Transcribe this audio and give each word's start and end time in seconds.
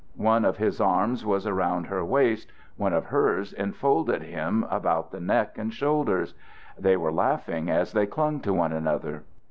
One 0.17 0.45
of 0.45 0.57
his 0.57 0.81
arms 0.81 1.23
was 1.27 1.45
around 1.45 1.83
her 1.85 2.03
waist, 2.03 2.51
one 2.75 2.91
of 2.91 3.05
hers 3.05 3.53
enfolded 3.53 4.23
him 4.23 4.65
about 4.71 5.11
the 5.11 5.19
neck 5.19 5.59
and 5.59 5.71
shoulders; 5.71 6.33
they 6.75 6.97
were 6.97 7.13
laughing 7.13 7.69
as 7.69 7.93
they 7.93 8.07
clung 8.07 8.39
to 8.39 8.51
one 8.51 8.73
another. 8.73 9.25